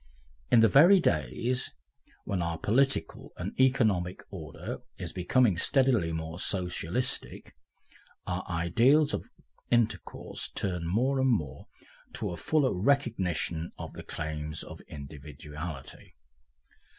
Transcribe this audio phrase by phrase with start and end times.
[0.49, 1.73] In the very days
[2.23, 7.53] when our political and economic order is becoming steadily more Socialistic,
[8.25, 9.29] our ideals of
[9.69, 11.67] intercourse turn more and more
[12.13, 16.15] to a fuller recognition of the claims of individuality.